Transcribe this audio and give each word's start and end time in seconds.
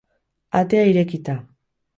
Atea 0.59 0.87
irekita 0.93 1.35